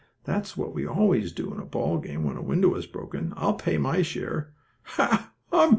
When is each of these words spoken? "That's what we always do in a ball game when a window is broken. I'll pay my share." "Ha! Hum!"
"That's 0.23 0.57
what 0.57 0.73
we 0.73 0.87
always 0.87 1.31
do 1.31 1.53
in 1.53 1.59
a 1.59 1.65
ball 1.67 1.99
game 1.99 2.23
when 2.23 2.35
a 2.35 2.41
window 2.41 2.73
is 2.73 2.87
broken. 2.87 3.33
I'll 3.35 3.53
pay 3.53 3.77
my 3.77 4.01
share." 4.01 4.51
"Ha! 4.81 5.31
Hum!" 5.51 5.69